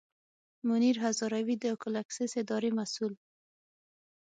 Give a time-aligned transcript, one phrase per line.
[0.67, 3.13] منیر هزاروي د اکول اکسیس اداري مسوول.